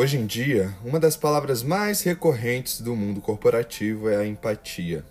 Hoje 0.00 0.16
em 0.16 0.26
dia, 0.26 0.72
uma 0.84 1.00
das 1.00 1.16
palavras 1.16 1.64
mais 1.64 2.02
recorrentes 2.02 2.80
do 2.80 2.94
mundo 2.94 3.20
corporativo 3.20 4.08
é 4.08 4.14
a 4.14 4.24
empatia. 4.24 5.04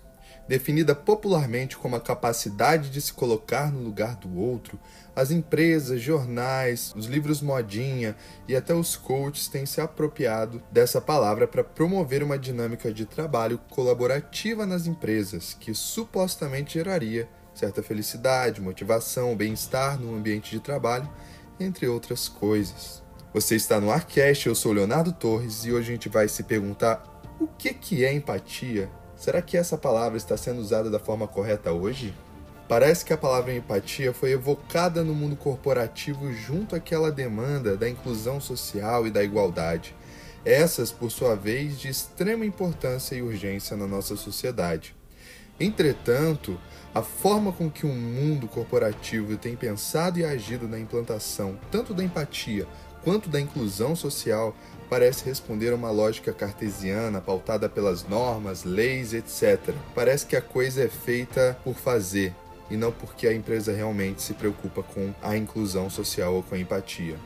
Definida 0.48 0.94
popularmente 0.94 1.76
como 1.76 1.94
a 1.94 2.00
capacidade 2.00 2.88
de 2.88 2.98
se 2.98 3.12
colocar 3.12 3.70
no 3.70 3.82
lugar 3.82 4.16
do 4.16 4.34
outro, 4.38 4.80
as 5.14 5.30
empresas, 5.30 6.00
jornais, 6.00 6.94
os 6.96 7.04
livros 7.04 7.42
modinha 7.42 8.16
e 8.48 8.56
até 8.56 8.72
os 8.72 8.96
coaches 8.96 9.46
têm 9.46 9.66
se 9.66 9.78
apropriado 9.78 10.62
dessa 10.72 11.02
palavra 11.02 11.46
para 11.46 11.62
promover 11.62 12.22
uma 12.22 12.38
dinâmica 12.38 12.90
de 12.90 13.04
trabalho 13.04 13.60
colaborativa 13.68 14.64
nas 14.64 14.86
empresas, 14.86 15.52
que 15.52 15.74
supostamente 15.74 16.72
geraria 16.78 17.28
certa 17.52 17.82
felicidade, 17.82 18.58
motivação, 18.58 19.36
bem-estar 19.36 20.00
no 20.00 20.16
ambiente 20.16 20.50
de 20.50 20.60
trabalho, 20.60 21.10
entre 21.60 21.86
outras 21.86 22.26
coisas. 22.26 23.06
Você 23.34 23.56
está 23.56 23.78
no 23.78 23.90
Arcast, 23.90 24.46
eu 24.46 24.54
sou 24.54 24.72
Leonardo 24.72 25.12
Torres 25.12 25.66
e 25.66 25.70
hoje 25.70 25.90
a 25.90 25.92
gente 25.92 26.08
vai 26.08 26.26
se 26.28 26.42
perguntar 26.42 27.04
o 27.38 27.46
que, 27.46 27.74
que 27.74 28.02
é 28.02 28.12
empatia? 28.12 28.90
Será 29.16 29.42
que 29.42 29.54
essa 29.54 29.76
palavra 29.76 30.16
está 30.16 30.34
sendo 30.34 30.62
usada 30.62 30.88
da 30.88 30.98
forma 30.98 31.28
correta 31.28 31.70
hoje? 31.70 32.14
Parece 32.66 33.04
que 33.04 33.12
a 33.12 33.18
palavra 33.18 33.54
empatia 33.54 34.14
foi 34.14 34.32
evocada 34.32 35.04
no 35.04 35.14
mundo 35.14 35.36
corporativo 35.36 36.32
junto 36.32 36.74
àquela 36.74 37.12
demanda 37.12 37.76
da 37.76 37.86
inclusão 37.86 38.40
social 38.40 39.06
e 39.06 39.10
da 39.10 39.22
igualdade. 39.22 39.94
Essas, 40.42 40.90
por 40.90 41.10
sua 41.10 41.36
vez, 41.36 41.78
de 41.78 41.88
extrema 41.88 42.46
importância 42.46 43.14
e 43.14 43.20
urgência 43.20 43.76
na 43.76 43.86
nossa 43.86 44.16
sociedade. 44.16 44.96
Entretanto, 45.60 46.58
a 46.94 47.02
forma 47.02 47.52
com 47.52 47.70
que 47.70 47.84
o 47.84 47.92
mundo 47.92 48.48
corporativo 48.48 49.36
tem 49.36 49.54
pensado 49.54 50.18
e 50.18 50.24
agido 50.24 50.66
na 50.66 50.78
implantação 50.78 51.58
tanto 51.70 51.92
da 51.92 52.02
empatia 52.02 52.66
quanto 53.02 53.28
da 53.28 53.40
inclusão 53.40 53.94
social 53.96 54.54
parece 54.88 55.24
responder 55.24 55.70
a 55.72 55.74
uma 55.74 55.90
lógica 55.90 56.32
cartesiana 56.32 57.20
pautada 57.20 57.68
pelas 57.68 58.06
normas, 58.08 58.64
leis, 58.64 59.12
etc. 59.12 59.74
Parece 59.94 60.26
que 60.26 60.36
a 60.36 60.42
coisa 60.42 60.82
é 60.82 60.88
feita 60.88 61.58
por 61.62 61.74
fazer 61.74 62.34
e 62.70 62.76
não 62.76 62.92
porque 62.92 63.26
a 63.26 63.34
empresa 63.34 63.72
realmente 63.72 64.22
se 64.22 64.34
preocupa 64.34 64.82
com 64.82 65.12
a 65.22 65.36
inclusão 65.36 65.88
social 65.88 66.34
ou 66.34 66.42
com 66.42 66.54
a 66.54 66.58
empatia. 66.58 67.16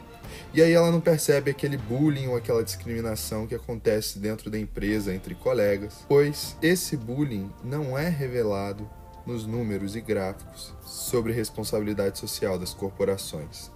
E 0.54 0.62
aí 0.62 0.72
ela 0.72 0.90
não 0.90 1.00
percebe 1.00 1.50
aquele 1.50 1.76
bullying 1.76 2.28
ou 2.28 2.36
aquela 2.36 2.62
discriminação 2.62 3.46
que 3.46 3.54
acontece 3.54 4.18
dentro 4.18 4.50
da 4.50 4.58
empresa 4.58 5.14
entre 5.14 5.34
colegas, 5.34 6.04
pois 6.08 6.56
esse 6.62 6.96
bullying 6.96 7.50
não 7.62 7.96
é 7.96 8.08
revelado 8.08 8.88
nos 9.26 9.46
números 9.46 9.94
e 9.94 10.00
gráficos 10.00 10.72
sobre 10.84 11.32
responsabilidade 11.32 12.18
social 12.18 12.58
das 12.58 12.74
corporações. 12.74 13.70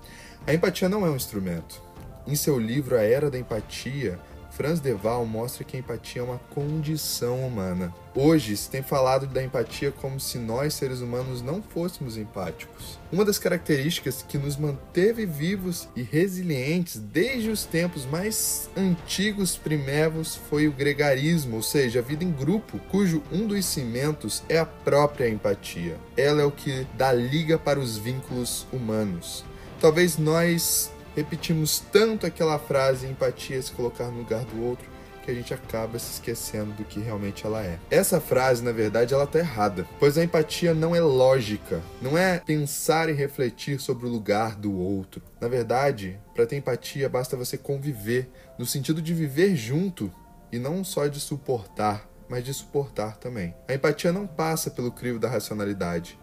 A 0.47 0.55
empatia 0.55 0.89
não 0.89 1.05
é 1.05 1.11
um 1.11 1.17
instrumento, 1.17 1.83
em 2.25 2.37
seu 2.37 2.57
livro 2.57 2.97
A 2.97 3.03
Era 3.03 3.29
da 3.29 3.37
Empatia, 3.37 4.17
Franz 4.53 4.79
de 4.79 4.93
Waal 4.95 5.27
mostra 5.27 5.65
que 5.65 5.77
a 5.77 5.81
empatia 5.81 6.23
é 6.23 6.25
uma 6.25 6.39
condição 6.39 7.45
humana. 7.45 7.93
Hoje 8.15 8.57
se 8.57 8.71
tem 8.71 8.81
falado 8.81 9.27
da 9.27 9.43
empatia 9.43 9.91
como 9.91 10.21
se 10.21 10.39
nós, 10.39 10.73
seres 10.73 11.01
humanos, 11.01 11.43
não 11.43 11.61
fôssemos 11.61 12.17
empáticos. 12.17 12.97
Uma 13.11 13.25
das 13.25 13.41
características 13.41 14.25
que 14.27 14.39
nos 14.39 14.57
manteve 14.57 15.27
vivos 15.27 15.89
e 15.97 16.03
resilientes 16.03 16.97
desde 16.97 17.51
os 17.51 17.65
tempos 17.65 18.07
mais 18.07 18.71
antigos 18.77 19.57
primevos 19.57 20.37
foi 20.49 20.69
o 20.69 20.73
gregarismo, 20.73 21.57
ou 21.57 21.63
seja, 21.63 21.99
a 21.99 22.03
vida 22.03 22.23
em 22.23 22.31
grupo, 22.31 22.79
cujo 22.89 23.21
um 23.33 23.49
dos 23.49 23.67
cimentos 23.67 24.45
é 24.49 24.59
a 24.59 24.65
própria 24.65 25.29
empatia. 25.29 25.97
Ela 26.17 26.43
é 26.43 26.45
o 26.45 26.53
que 26.53 26.87
dá 26.97 27.13
liga 27.13 27.59
para 27.59 27.81
os 27.81 27.99
vínculos 27.99 28.65
humanos. 28.73 29.45
Talvez 29.81 30.17
nós 30.17 30.91
repetimos 31.15 31.81
tanto 31.93 32.27
aquela 32.27 32.59
frase 32.59 33.07
empatia 33.07 33.61
se 33.61 33.73
colocar 33.73 34.07
no 34.07 34.19
lugar 34.19 34.45
do 34.45 34.63
outro 34.63 34.97
que 35.27 35.33
a 35.33 35.35
gente 35.35 35.53
acaba 35.53 35.99
se 35.99 36.13
esquecendo 36.13 36.73
do 36.75 36.85
que 36.85 37.01
realmente 37.01 37.45
ela 37.45 37.61
é. 37.61 37.81
Essa 37.91 38.21
frase, 38.21 38.63
na 38.63 38.71
verdade, 38.71 39.13
ela 39.13 39.27
tá 39.27 39.41
errada, 39.41 39.85
pois 39.99 40.17
a 40.17 40.23
empatia 40.23 40.73
não 40.73 40.95
é 40.95 41.01
lógica, 41.01 41.83
não 42.01 42.17
é 42.17 42.39
pensar 42.39 43.09
e 43.09 43.13
refletir 43.13 43.81
sobre 43.81 44.07
o 44.07 44.09
lugar 44.09 44.55
do 44.55 44.73
outro. 44.79 45.21
Na 45.41 45.49
verdade, 45.49 46.17
para 46.33 46.47
ter 46.47 46.57
empatia 46.57 47.09
basta 47.09 47.37
você 47.37 47.59
conviver, 47.59 48.31
no 48.57 48.65
sentido 48.65 49.03
de 49.03 49.13
viver 49.13 49.57
junto 49.57 50.13
e 50.53 50.61
não 50.61 50.85
só 50.85 51.09
de 51.09 51.19
suportar, 51.19 52.09
mas 52.29 52.45
de 52.45 52.55
suportar 52.55 53.17
também. 53.17 53.53
A 53.69 53.75
empatia 53.75 54.13
não 54.13 54.29
passa 54.29 54.71
pelo 54.71 54.93
crivo 54.93 55.19
da 55.19 55.29
racionalidade. 55.29 56.17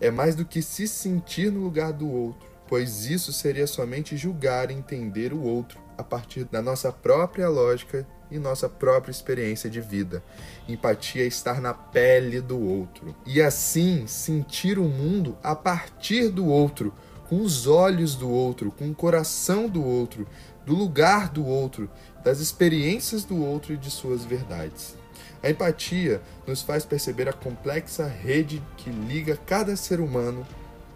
É 0.00 0.10
mais 0.10 0.34
do 0.34 0.44
que 0.44 0.60
se 0.60 0.88
sentir 0.88 1.52
no 1.52 1.60
lugar 1.60 1.92
do 1.92 2.10
outro 2.10 2.49
pois 2.70 3.06
isso 3.06 3.32
seria 3.32 3.66
somente 3.66 4.16
julgar 4.16 4.70
e 4.70 4.74
entender 4.74 5.32
o 5.32 5.42
outro 5.42 5.80
a 5.98 6.04
partir 6.04 6.44
da 6.44 6.62
nossa 6.62 6.92
própria 6.92 7.48
lógica 7.48 8.06
e 8.30 8.38
nossa 8.38 8.68
própria 8.68 9.10
experiência 9.10 9.68
de 9.68 9.80
vida. 9.80 10.22
Empatia 10.68 11.24
é 11.24 11.26
estar 11.26 11.60
na 11.60 11.74
pele 11.74 12.40
do 12.40 12.56
outro 12.60 13.12
e 13.26 13.42
assim 13.42 14.06
sentir 14.06 14.78
o 14.78 14.84
mundo 14.84 15.36
a 15.42 15.56
partir 15.56 16.28
do 16.28 16.46
outro, 16.46 16.94
com 17.28 17.42
os 17.42 17.66
olhos 17.66 18.14
do 18.14 18.30
outro, 18.30 18.70
com 18.70 18.88
o 18.88 18.94
coração 18.94 19.68
do 19.68 19.84
outro, 19.84 20.24
do 20.64 20.72
lugar 20.72 21.28
do 21.28 21.44
outro, 21.44 21.90
das 22.22 22.38
experiências 22.38 23.24
do 23.24 23.44
outro 23.44 23.74
e 23.74 23.76
de 23.76 23.90
suas 23.90 24.24
verdades. 24.24 24.94
A 25.42 25.50
empatia 25.50 26.22
nos 26.46 26.62
faz 26.62 26.84
perceber 26.84 27.28
a 27.28 27.32
complexa 27.32 28.06
rede 28.06 28.62
que 28.76 28.90
liga 28.90 29.36
cada 29.44 29.74
ser 29.74 29.98
humano 29.98 30.46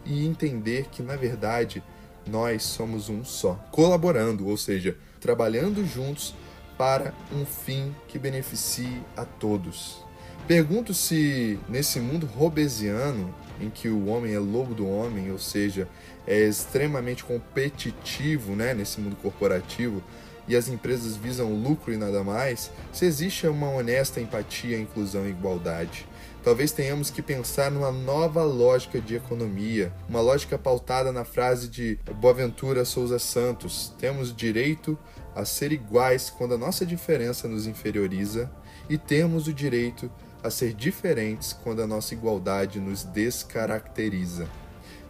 e 0.04 0.26
entender 0.26 0.88
que, 0.90 1.02
na 1.02 1.16
verdade, 1.16 1.82
nós 2.26 2.62
somos 2.62 3.08
um 3.08 3.24
só, 3.24 3.54
colaborando, 3.70 4.46
ou 4.46 4.56
seja, 4.56 4.96
trabalhando 5.20 5.86
juntos 5.86 6.34
para 6.76 7.14
um 7.32 7.44
fim 7.44 7.94
que 8.08 8.18
beneficie 8.18 9.00
a 9.16 9.24
todos. 9.24 10.04
Pergunto 10.46 10.92
se 10.92 11.58
nesse 11.68 12.00
mundo 12.00 12.26
robesiano, 12.26 13.34
em 13.60 13.70
que 13.70 13.88
o 13.88 14.06
homem 14.08 14.34
é 14.34 14.38
lobo 14.38 14.74
do 14.74 14.86
homem, 14.86 15.30
ou 15.30 15.38
seja, 15.38 15.88
é 16.26 16.40
extremamente 16.40 17.24
competitivo 17.24 18.54
né, 18.54 18.74
nesse 18.74 19.00
mundo 19.00 19.16
corporativo, 19.16 20.02
e 20.46 20.56
as 20.56 20.68
empresas 20.68 21.16
visam 21.16 21.52
lucro 21.54 21.92
e 21.92 21.96
nada 21.96 22.22
mais, 22.22 22.70
se 22.92 23.04
existe 23.04 23.46
uma 23.46 23.68
honesta 23.70 24.20
empatia, 24.20 24.78
inclusão 24.78 25.26
e 25.26 25.30
igualdade. 25.30 26.06
Talvez 26.42 26.72
tenhamos 26.72 27.10
que 27.10 27.22
pensar 27.22 27.70
numa 27.70 27.90
nova 27.90 28.42
lógica 28.44 29.00
de 29.00 29.14
economia, 29.14 29.90
uma 30.08 30.20
lógica 30.20 30.58
pautada 30.58 31.10
na 31.10 31.24
frase 31.24 31.68
de 31.68 31.98
Boaventura 32.20 32.84
Souza 32.84 33.18
Santos: 33.18 33.94
temos 33.98 34.34
direito 34.34 34.98
a 35.34 35.44
ser 35.46 35.72
iguais 35.72 36.28
quando 36.28 36.54
a 36.54 36.58
nossa 36.58 36.84
diferença 36.84 37.48
nos 37.48 37.66
inferioriza, 37.66 38.50
e 38.90 38.98
temos 38.98 39.48
o 39.48 39.54
direito 39.54 40.10
a 40.42 40.50
ser 40.50 40.74
diferentes 40.74 41.54
quando 41.54 41.80
a 41.80 41.86
nossa 41.86 42.12
igualdade 42.12 42.78
nos 42.78 43.04
descaracteriza. 43.04 44.46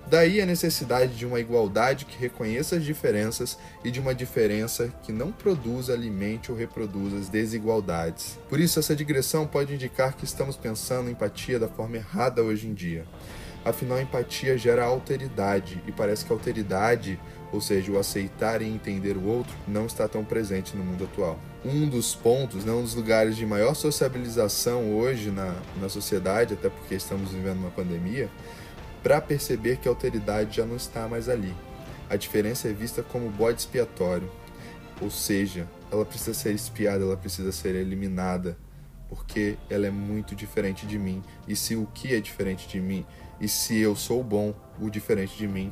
Daí 0.06 0.40
a 0.40 0.46
necessidade 0.46 1.16
de 1.16 1.24
uma 1.24 1.40
igualdade 1.40 2.04
que 2.04 2.18
reconheça 2.18 2.76
as 2.76 2.84
diferenças 2.84 3.58
e 3.82 3.90
de 3.90 3.98
uma 3.98 4.14
diferença 4.14 4.92
que 5.02 5.10
não 5.10 5.32
produza, 5.32 5.94
alimente 5.94 6.52
ou 6.52 6.58
reproduza 6.58 7.16
as 7.16 7.28
desigualdades. 7.28 8.38
Por 8.48 8.60
isso, 8.60 8.78
essa 8.78 8.94
digressão 8.94 9.46
pode 9.46 9.72
indicar 9.72 10.14
que 10.14 10.24
estamos 10.24 10.56
pensando 10.56 11.08
em 11.08 11.12
empatia 11.12 11.58
da 11.58 11.68
forma 11.68 11.96
errada 11.96 12.42
hoje 12.42 12.66
em 12.66 12.74
dia. 12.74 13.04
Afinal, 13.64 13.98
empatia 13.98 14.58
gera 14.58 14.84
alteridade 14.84 15.82
e 15.86 15.92
parece 15.92 16.22
que 16.22 16.30
a 16.30 16.36
alteridade, 16.36 17.18
ou 17.50 17.62
seja, 17.62 17.90
o 17.90 17.98
aceitar 17.98 18.60
e 18.60 18.66
entender 18.66 19.16
o 19.16 19.24
outro, 19.24 19.54
não 19.66 19.86
está 19.86 20.06
tão 20.06 20.22
presente 20.22 20.76
no 20.76 20.84
mundo 20.84 21.04
atual. 21.04 21.40
Um 21.64 21.88
dos 21.88 22.14
pontos, 22.14 22.62
né, 22.66 22.72
um 22.72 22.82
dos 22.82 22.94
lugares 22.94 23.36
de 23.36 23.46
maior 23.46 23.72
sociabilização 23.72 24.94
hoje 24.94 25.30
na, 25.30 25.54
na 25.80 25.88
sociedade, 25.88 26.52
até 26.52 26.68
porque 26.68 26.94
estamos 26.94 27.30
vivendo 27.30 27.56
uma 27.56 27.70
pandemia, 27.70 28.28
para 29.04 29.20
perceber 29.20 29.76
que 29.76 29.86
a 29.86 29.90
alteridade 29.90 30.56
já 30.56 30.64
não 30.64 30.76
está 30.76 31.06
mais 31.06 31.28
ali. 31.28 31.54
A 32.08 32.16
diferença 32.16 32.68
é 32.68 32.72
vista 32.72 33.02
como 33.02 33.28
bode 33.28 33.60
expiatório, 33.60 34.30
ou 34.98 35.10
seja, 35.10 35.68
ela 35.92 36.06
precisa 36.06 36.32
ser 36.32 36.54
espiada, 36.54 37.04
ela 37.04 37.16
precisa 37.16 37.52
ser 37.52 37.74
eliminada, 37.74 38.56
porque 39.06 39.58
ela 39.68 39.86
é 39.86 39.90
muito 39.90 40.34
diferente 40.34 40.86
de 40.86 40.98
mim. 40.98 41.22
E 41.46 41.54
se 41.54 41.76
o 41.76 41.86
que 41.92 42.14
é 42.14 42.20
diferente 42.20 42.66
de 42.66 42.80
mim, 42.80 43.04
e 43.38 43.46
se 43.46 43.78
eu 43.78 43.94
sou 43.94 44.24
bom, 44.24 44.54
o 44.80 44.88
diferente 44.88 45.36
de 45.36 45.46
mim 45.46 45.70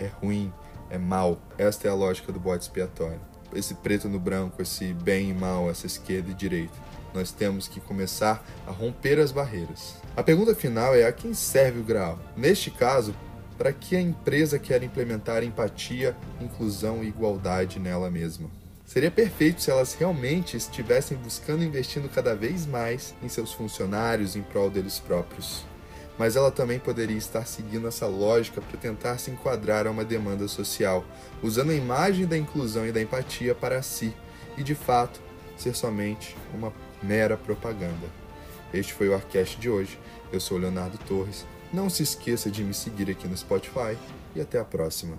é 0.00 0.06
ruim, 0.06 0.52
é 0.90 0.98
mal. 0.98 1.40
Esta 1.56 1.86
é 1.86 1.90
a 1.92 1.94
lógica 1.94 2.32
do 2.32 2.40
bode 2.40 2.64
expiatório. 2.64 3.20
Esse 3.54 3.74
preto 3.74 4.08
no 4.08 4.18
branco, 4.18 4.60
esse 4.60 4.92
bem 4.92 5.30
e 5.30 5.34
mal, 5.34 5.70
essa 5.70 5.86
esquerda 5.86 6.30
e 6.30 6.34
direita. 6.34 6.74
Nós 7.12 7.30
temos 7.30 7.68
que 7.68 7.80
começar 7.80 8.44
a 8.66 8.70
romper 8.70 9.18
as 9.20 9.30
barreiras. 9.30 9.94
A 10.16 10.22
pergunta 10.22 10.54
final 10.54 10.94
é 10.94 11.06
a 11.06 11.12
quem 11.12 11.32
serve 11.32 11.80
o 11.80 11.84
grau? 11.84 12.18
Neste 12.36 12.70
caso, 12.70 13.14
para 13.56 13.72
que 13.72 13.94
a 13.96 14.00
empresa 14.00 14.58
quer 14.58 14.82
implementar 14.82 15.44
empatia, 15.44 16.16
inclusão 16.40 17.04
e 17.04 17.08
igualdade 17.08 17.78
nela 17.78 18.10
mesma? 18.10 18.50
Seria 18.84 19.10
perfeito 19.10 19.62
se 19.62 19.70
elas 19.70 19.94
realmente 19.94 20.56
estivessem 20.56 21.16
buscando 21.16 21.64
investindo 21.64 22.08
cada 22.08 22.34
vez 22.34 22.66
mais 22.66 23.14
em 23.22 23.28
seus 23.28 23.52
funcionários 23.52 24.36
em 24.36 24.42
prol 24.42 24.68
deles 24.68 24.98
próprios. 24.98 25.64
Mas 26.18 26.36
ela 26.36 26.50
também 26.50 26.78
poderia 26.78 27.16
estar 27.16 27.44
seguindo 27.46 27.88
essa 27.88 28.06
lógica 28.06 28.60
para 28.60 28.78
tentar 28.78 29.18
se 29.18 29.30
enquadrar 29.30 29.86
a 29.86 29.90
uma 29.90 30.04
demanda 30.04 30.46
social, 30.46 31.04
usando 31.42 31.70
a 31.70 31.74
imagem 31.74 32.26
da 32.26 32.38
inclusão 32.38 32.86
e 32.86 32.92
da 32.92 33.02
empatia 33.02 33.54
para 33.54 33.82
si, 33.82 34.14
e 34.56 34.62
de 34.62 34.74
fato 34.74 35.20
ser 35.56 35.74
somente 35.74 36.36
uma 36.52 36.72
mera 37.02 37.36
propaganda. 37.36 38.08
Este 38.72 38.92
foi 38.92 39.08
o 39.08 39.14
Arcast 39.14 39.58
de 39.58 39.68
hoje. 39.68 39.98
Eu 40.32 40.40
sou 40.40 40.58
Leonardo 40.58 40.98
Torres. 40.98 41.44
Não 41.72 41.88
se 41.90 42.02
esqueça 42.02 42.50
de 42.50 42.62
me 42.64 42.74
seguir 42.74 43.10
aqui 43.10 43.28
no 43.28 43.36
Spotify 43.36 43.96
e 44.34 44.40
até 44.40 44.58
a 44.58 44.64
próxima. 44.64 45.16